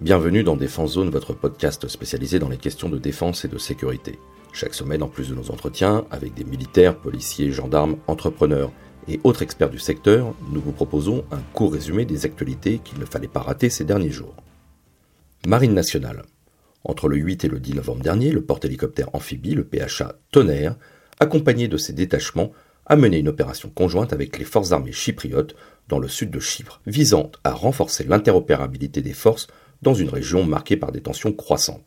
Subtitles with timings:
[0.00, 4.20] Bienvenue dans Défense Zone, votre podcast spécialisé dans les questions de défense et de sécurité.
[4.52, 8.70] Chaque semaine, en plus de nos entretiens avec des militaires, policiers, gendarmes, entrepreneurs
[9.08, 13.04] et autres experts du secteur, nous vous proposons un court résumé des actualités qu'il ne
[13.06, 14.36] fallait pas rater ces derniers jours.
[15.48, 16.22] Marine nationale.
[16.84, 20.76] Entre le 8 et le 10 novembre dernier, le porte-hélicoptère amphibie, le PHA Tonnerre,
[21.18, 22.52] accompagné de ses détachements,
[22.86, 25.56] a mené une opération conjointe avec les forces armées chypriotes
[25.88, 29.48] dans le sud de Chypre, visant à renforcer l'interopérabilité des forces
[29.82, 31.84] dans une région marquée par des tensions croissantes.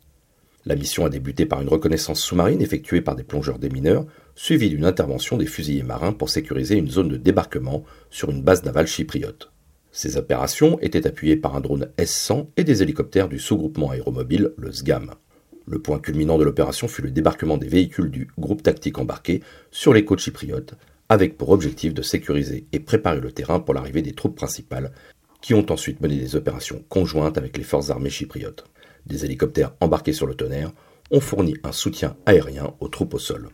[0.64, 4.06] La mission a débuté par une reconnaissance sous-marine effectuée par des plongeurs démineurs,
[4.36, 8.64] suivie d'une intervention des fusiliers marins pour sécuriser une zone de débarquement sur une base
[8.64, 9.50] navale chypriote.
[9.90, 14.72] Ces opérations étaient appuyées par un drone S-100 et des hélicoptères du sous-groupement aéromobile, le
[14.72, 15.14] SGAM.
[15.66, 19.92] Le point culminant de l'opération fut le débarquement des véhicules du groupe tactique embarqué sur
[19.92, 20.74] les côtes chypriotes,
[21.08, 24.92] avec pour objectif de sécuriser et préparer le terrain pour l'arrivée des troupes principales
[25.42, 28.64] qui ont ensuite mené des opérations conjointes avec les forces armées chypriotes.
[29.06, 30.72] Des hélicoptères embarqués sur le tonnerre
[31.10, 33.50] ont fourni un soutien aérien aux troupes au sol.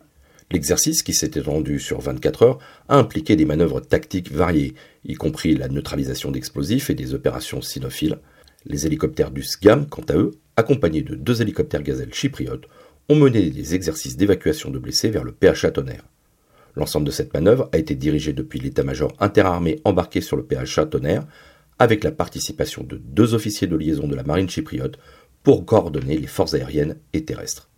[0.50, 5.54] L'exercice, qui s'est étendu sur 24 heures, a impliqué des manœuvres tactiques variées, y compris
[5.54, 8.18] la neutralisation d'explosifs et des opérations cynophiles.
[8.64, 12.64] Les hélicoptères du SGAM, quant à eux, accompagnés de deux hélicoptères gazelles chypriotes,
[13.08, 16.04] ont mené des exercices d'évacuation de blessés vers le PHA Tonnerre.
[16.76, 21.26] L'ensemble de cette manœuvre a été dirigé depuis l'état-major interarmé embarqué sur le PHA Tonnerre
[21.78, 24.98] avec la participation de deux officiers de liaison de la marine chypriote
[25.42, 27.68] pour coordonner les forces aériennes et terrestres.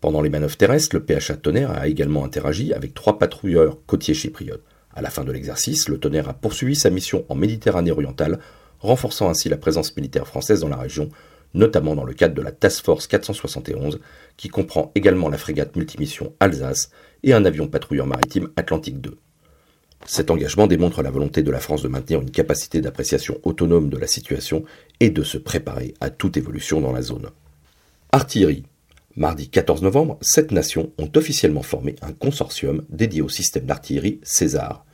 [0.00, 4.64] Pendant les manœuvres terrestres, le PHA Tonnerre a également interagi avec trois patrouilleurs côtiers chypriotes.
[4.94, 8.40] À la fin de l'exercice, le Tonnerre a poursuivi sa mission en Méditerranée orientale,
[8.80, 11.08] renforçant ainsi la présence militaire française dans la région,
[11.54, 14.00] notamment dans le cadre de la Task Force 471,
[14.36, 16.90] qui comprend également la frégate multimission Alsace
[17.22, 19.16] et un avion patrouilleur maritime Atlantique 2.
[20.06, 23.96] Cet engagement démontre la volonté de la France de maintenir une capacité d'appréciation autonome de
[23.96, 24.64] la situation
[25.00, 27.30] et de se préparer à toute évolution dans la zone.
[28.10, 28.64] Artillerie.
[29.14, 34.84] Mardi 14 novembre, sept nations ont officiellement formé un consortium dédié au système d'artillerie César,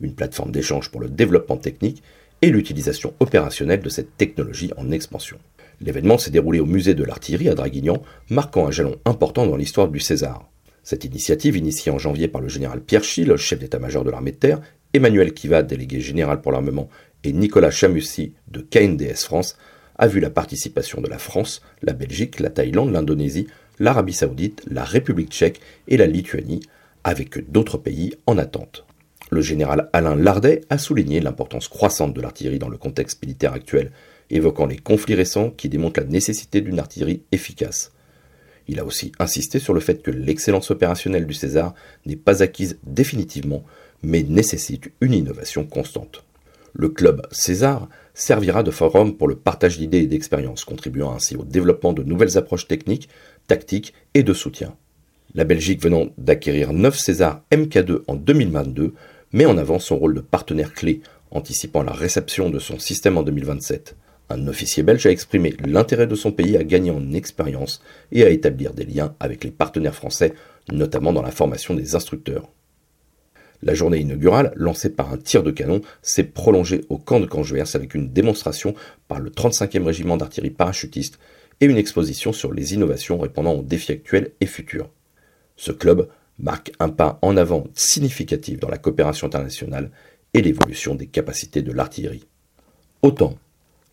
[0.00, 2.02] une plateforme d'échange pour le développement technique
[2.42, 5.38] et l'utilisation opérationnelle de cette technologie en expansion.
[5.80, 9.88] L'événement s'est déroulé au musée de l'artillerie à Draguignan, marquant un jalon important dans l'histoire
[9.88, 10.48] du César.
[10.88, 14.38] Cette initiative, initiée en janvier par le général Pierre Schill, chef d'état-major de l'armée de
[14.38, 14.62] terre,
[14.94, 16.88] Emmanuel Kiva, délégué général pour l'armement,
[17.24, 19.58] et Nicolas Chamussi de KNDS France,
[19.98, 24.82] a vu la participation de la France, la Belgique, la Thaïlande, l'Indonésie, l'Arabie saoudite, la
[24.82, 26.62] République tchèque et la Lituanie,
[27.04, 28.86] avec d'autres pays en attente.
[29.30, 33.92] Le général Alain Lardet a souligné l'importance croissante de l'artillerie dans le contexte militaire actuel,
[34.30, 37.92] évoquant les conflits récents qui démontrent la nécessité d'une artillerie efficace.
[38.68, 41.74] Il a aussi insisté sur le fait que l'excellence opérationnelle du César
[42.06, 43.64] n'est pas acquise définitivement,
[44.02, 46.24] mais nécessite une innovation constante.
[46.74, 51.44] Le club César servira de forum pour le partage d'idées et d'expériences, contribuant ainsi au
[51.44, 53.08] développement de nouvelles approches techniques,
[53.46, 54.76] tactiques et de soutien.
[55.34, 58.94] La Belgique venant d'acquérir 9 César MK2 en 2022
[59.32, 61.00] met en avant son rôle de partenaire clé,
[61.30, 63.96] anticipant la réception de son système en 2027.
[64.30, 68.30] Un officier belge a exprimé l'intérêt de son pays à gagner en expérience et à
[68.30, 70.34] établir des liens avec les partenaires français,
[70.70, 72.48] notamment dans la formation des instructeurs.
[73.62, 77.74] La journée inaugurale, lancée par un tir de canon, s'est prolongée au camp de Cangeverse
[77.74, 78.74] avec une démonstration
[79.08, 81.18] par le 35e régiment d'artillerie parachutiste
[81.60, 84.90] et une exposition sur les innovations répondant aux défis actuels et futurs.
[85.56, 89.90] Ce club marque un pas en avant significatif dans la coopération internationale
[90.34, 92.26] et l'évolution des capacités de l'artillerie.
[93.02, 93.38] Autant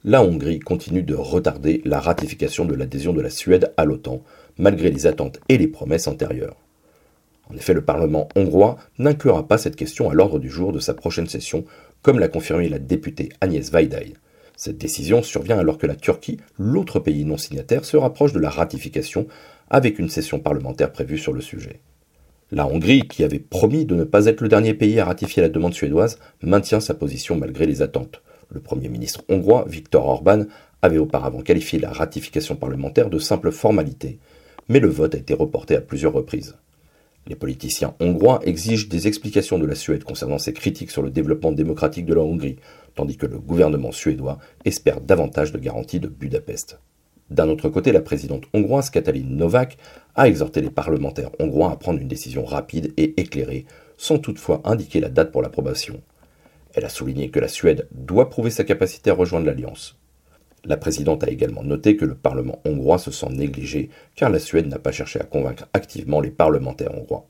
[0.08, 4.22] la Hongrie continue de retarder la ratification de l'adhésion de la Suède à l'OTAN,
[4.60, 6.58] malgré les attentes et les promesses antérieures.
[7.50, 10.94] En effet, le Parlement hongrois n'inclura pas cette question à l'ordre du jour de sa
[10.94, 11.66] prochaine session,
[12.04, 14.14] comme l'a confirmé la députée Agnès Vaidai.
[14.56, 18.52] Cette décision survient alors que la Turquie, l'autre pays non signataire, se rapproche de la
[18.52, 19.26] ratification
[19.72, 21.82] avec une session parlementaire prévue sur le sujet.
[22.52, 25.50] La Hongrie, qui avait promis de ne pas être le dernier pays à ratifier la
[25.50, 28.22] demande suédoise, maintient sa position malgré les attentes.
[28.50, 30.46] Le Premier ministre hongrois, Viktor Orban,
[30.82, 34.20] avait auparavant qualifié la ratification parlementaire de simple formalité,
[34.70, 36.56] mais le vote a été reporté à plusieurs reprises.
[37.28, 41.52] Les politiciens hongrois exigent des explications de la Suède concernant ses critiques sur le développement
[41.52, 42.58] démocratique de la Hongrie,
[42.94, 46.80] tandis que le gouvernement suédois espère davantage de garanties de Budapest.
[47.32, 49.78] D'un autre côté, la présidente hongroise Katalin Novak
[50.14, 53.66] a exhorté les parlementaires hongrois à prendre une décision rapide et éclairée,
[53.98, 56.02] sans toutefois indiquer la date pour l'approbation.
[56.76, 59.98] Elle a souligné que la Suède doit prouver sa capacité à rejoindre l'Alliance.
[60.66, 64.68] La présidente a également noté que le Parlement hongrois se sent négligé car la Suède
[64.68, 67.28] n'a pas cherché à convaincre activement les parlementaires hongrois.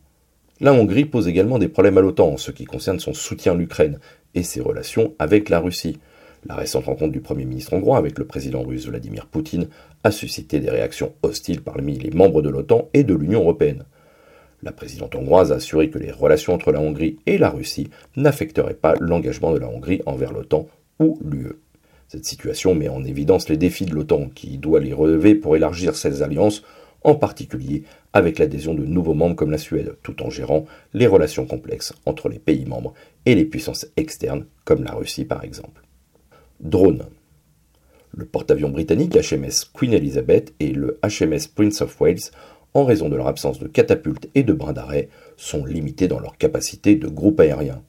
[0.61, 3.55] La Hongrie pose également des problèmes à l'OTAN en ce qui concerne son soutien à
[3.55, 3.99] l'Ukraine
[4.33, 5.99] et ses relations avec la Russie.
[6.47, 9.67] La récente rencontre du Premier ministre hongrois avec le président russe Vladimir Poutine
[10.03, 13.83] a suscité des réactions hostiles parmi les membres de l'OTAN et de l'Union européenne.
[14.65, 18.73] La présidente hongroise a assuré que les relations entre la Hongrie et la Russie n'affecteraient
[18.73, 20.67] pas l'engagement de la Hongrie envers l'OTAN
[20.99, 21.53] ou l'UE.
[22.07, 25.95] Cette situation met en évidence les défis de l'OTAN qui doit les relever pour élargir
[25.95, 26.63] ses alliances,
[27.03, 30.65] en particulier avec l'adhésion de nouveaux membres comme la Suède, tout en gérant
[30.95, 32.95] les relations complexes entre les pays membres
[33.27, 35.83] et les puissances externes comme la Russie par exemple.
[36.59, 37.05] Drone.
[38.17, 42.31] Le porte-avions britannique HMS Queen Elizabeth et le HMS Prince of Wales
[42.75, 46.37] en raison de leur absence de catapultes et de brins d'arrêt, sont limités dans leur
[46.37, 47.81] capacité de groupe aérien.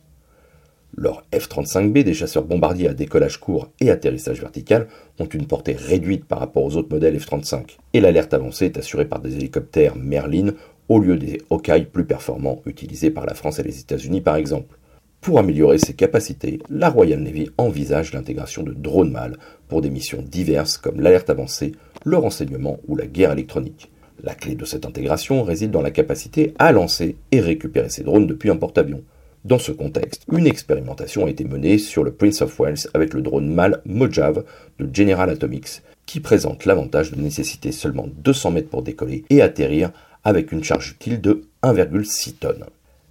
[0.96, 4.86] Leurs F-35B, des chasseurs bombardiers à décollage court et atterrissage vertical,
[5.18, 9.04] ont une portée réduite par rapport aux autres modèles F-35, et l'alerte avancée est assurée
[9.04, 10.52] par des hélicoptères Merlin
[10.88, 14.78] au lieu des Hawkeye plus performants utilisés par la France et les États-Unis par exemple.
[15.20, 20.22] Pour améliorer ses capacités, la Royal Navy envisage l'intégration de drones mâles pour des missions
[20.22, 21.72] diverses comme l'alerte avancée,
[22.04, 23.90] le renseignement ou la guerre électronique.
[24.22, 28.26] La clé de cette intégration réside dans la capacité à lancer et récupérer ces drones
[28.26, 29.02] depuis un porte-avions.
[29.44, 33.22] Dans ce contexte, une expérimentation a été menée sur le Prince of Wales avec le
[33.22, 34.44] drone MAL Mojave
[34.80, 39.92] de General Atomics, qui présente l'avantage de nécessiter seulement 200 mètres pour décoller et atterrir
[40.24, 42.64] avec une charge utile de 1,6 tonnes.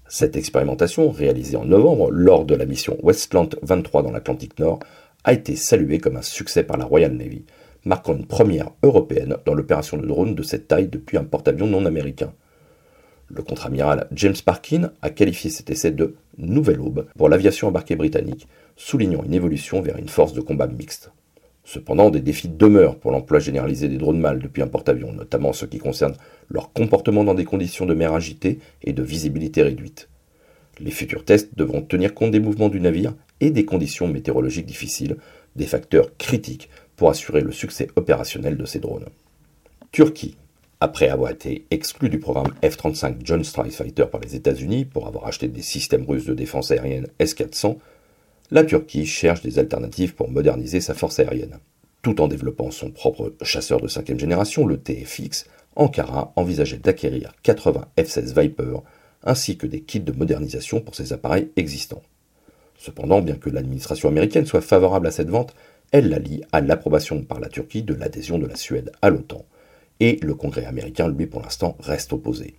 [0.08, 4.80] Cette expérimentation, réalisée en novembre lors de la mission Westland 23 dans l'Atlantique Nord,
[5.24, 7.44] a été saluée comme un succès par la Royal Navy,
[7.86, 11.86] marquant une première européenne dans l'opération de drone de cette taille depuis un porte-avions non
[11.86, 12.34] américain.
[13.30, 18.48] Le contre-amiral James Parkin a qualifié cet essai de nouvelle aube pour l'aviation embarquée britannique,
[18.76, 21.12] soulignant une évolution vers une force de combat mixte.
[21.64, 25.66] Cependant, des défis demeurent pour l'emploi généralisé des drones mâles depuis un porte-avions, notamment ce
[25.66, 26.14] qui concerne
[26.50, 30.08] leur comportement dans des conditions de mer agitées et de visibilité réduite.
[30.80, 35.18] Les futurs tests devront tenir compte des mouvements du navire et des conditions météorologiques difficiles,
[35.56, 39.08] des facteurs critiques pour assurer le succès opérationnel de ces drones.
[39.92, 40.38] Turquie.
[40.82, 45.26] Après avoir été exclu du programme F-35 Joint Strike Fighter par les États-Unis pour avoir
[45.26, 47.78] acheté des systèmes russes de défense aérienne S-400,
[48.52, 51.60] la Turquie cherche des alternatives pour moderniser sa force aérienne.
[52.02, 55.46] Tout en développant son propre chasseur de cinquième génération, le TFX,
[55.76, 58.80] Ankara envisageait d'acquérir 80 F-16 Viper
[59.24, 62.04] ainsi que des kits de modernisation pour ses appareils existants.
[62.78, 65.56] Cependant, bien que l'administration américaine soit favorable à cette vente,
[65.92, 69.46] elle la lie à l'approbation par la Turquie de l'adhésion de la Suède à l'OTAN,
[70.00, 72.56] et le Congrès américain, lui, pour l'instant, reste opposé.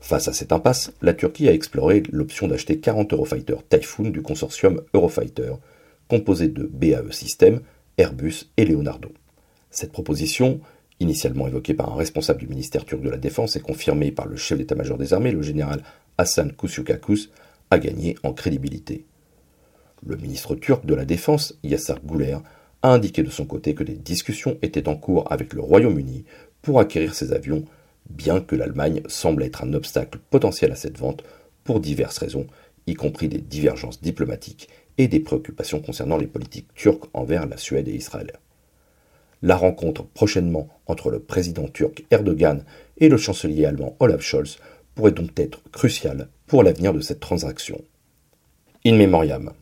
[0.00, 4.82] Face à cette impasse, la Turquie a exploré l'option d'acheter 40 Eurofighter Typhoon du consortium
[4.94, 5.54] Eurofighter,
[6.08, 7.60] composé de BAE Systems,
[7.98, 9.10] Airbus et Leonardo.
[9.70, 10.60] Cette proposition,
[11.00, 14.36] initialement évoquée par un responsable du ministère turc de la Défense et confirmée par le
[14.36, 15.82] chef d'état-major des armées, le général
[16.18, 17.30] Hassan Kusukakus,
[17.70, 19.04] a gagné en crédibilité.
[20.04, 22.38] Le ministre turc de la Défense, Yassar Gouler,
[22.82, 26.24] a indiqué de son côté que des discussions étaient en cours avec le Royaume-Uni
[26.62, 27.64] pour acquérir ces avions,
[28.10, 31.24] bien que l'Allemagne semble être un obstacle potentiel à cette vente
[31.64, 32.46] pour diverses raisons,
[32.86, 37.88] y compris des divergences diplomatiques et des préoccupations concernant les politiques turques envers la Suède
[37.88, 38.32] et Israël.
[39.42, 42.64] La rencontre prochainement entre le président turc Erdogan
[42.98, 44.58] et le chancelier allemand Olaf Scholz
[44.94, 47.82] pourrait donc être cruciale pour l'avenir de cette transaction.
[48.84, 49.52] In memoriam.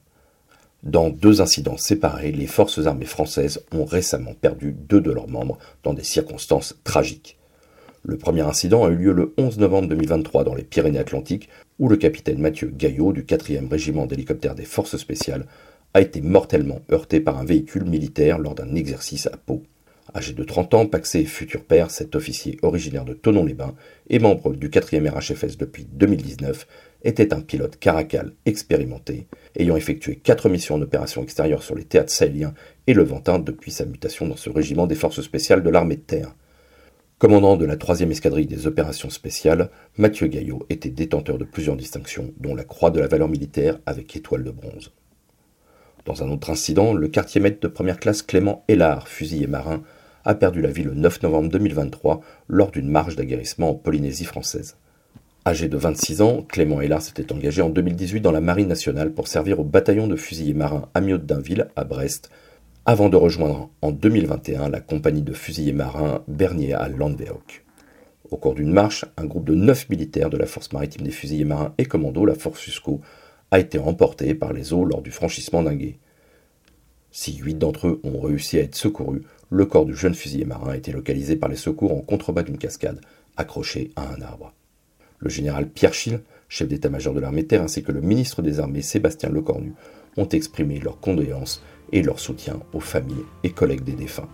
[0.85, 5.59] Dans deux incidents séparés, les forces armées françaises ont récemment perdu deux de leurs membres
[5.83, 7.39] dans des circonstances tragiques.
[8.03, 11.97] Le premier incident a eu lieu le 11 novembre 2023 dans les Pyrénées-Atlantiques, où le
[11.97, 15.47] capitaine Mathieu Gaillot du 4e régiment d'hélicoptères des forces spéciales
[15.95, 19.63] a été mortellement heurté par un véhicule militaire lors d'un exercice à Pau.
[20.15, 23.75] Âgé de 30 ans, Paxé futur père, cet officier originaire de Tonon-les-Bains
[24.11, 26.67] et membre du 4e RHFS depuis 2019,
[27.05, 32.13] était un pilote caracal expérimenté, ayant effectué quatre missions en opération extérieure sur les théâtres
[32.13, 32.55] sahéliens
[32.87, 36.35] et levantin depuis sa mutation dans ce régiment des forces spéciales de l'armée de terre.
[37.19, 42.33] Commandant de la troisième escadrille des opérations spéciales, Mathieu Gaillot était détenteur de plusieurs distinctions,
[42.39, 44.93] dont la Croix de la valeur militaire avec étoile de bronze.
[46.05, 49.83] Dans un autre incident, le quartier maître de première classe Clément Hélard, fusilier marin,
[50.25, 54.77] a perdu la vie le 9 novembre 2023 lors d'une marche d'aguerrissement en Polynésie française.
[55.47, 59.29] Âgé de 26 ans, Clément Hélard s'était engagé en 2018 dans la Marine nationale pour
[59.29, 62.31] servir au bataillon de fusiliers marins Amiot d'Inville à Brest,
[62.87, 67.37] avant de rejoindre en 2021 la compagnie de fusiliers marins Bernier à Landwehr.
[68.31, 71.45] Au cours d'une marche, un groupe de 9 militaires de la force maritime des fusiliers
[71.45, 73.03] marins et commando, la force Fusco,
[73.51, 75.99] a été emporté par les eaux lors du franchissement d'un gué.
[77.11, 79.21] Si huit d'entre eux ont réussi à être secourus,
[79.51, 82.57] le corps du jeune fusilier marin a été localisé par les secours en contrebas d'une
[82.57, 83.03] cascade,
[83.37, 84.55] accroché à un arbre.
[85.25, 88.83] Le général Pierre Schill, chef d'état-major de l'armée terre, ainsi que le ministre des Armées
[88.83, 89.73] Sébastien Lecornu
[90.19, 91.63] ont exprimé leurs condoléances
[91.93, 94.29] et leur soutien aux familles et collègues des défunts.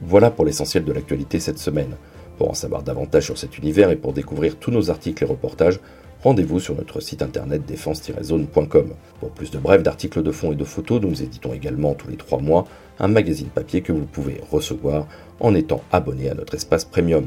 [0.00, 1.96] Voilà pour l'essentiel de l'actualité cette semaine.
[2.38, 5.80] Pour en savoir davantage sur cet univers et pour découvrir tous nos articles et reportages,
[6.22, 8.94] rendez-vous sur notre site internet défense-zone.com.
[9.20, 12.16] Pour plus de brefs d'articles de fond et de photos, nous éditons également tous les
[12.16, 12.66] trois mois
[12.98, 15.06] un magazine papier que vous pouvez recevoir
[15.40, 17.26] en étant abonné à notre espace premium.